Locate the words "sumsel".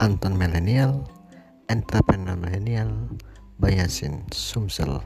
4.32-5.04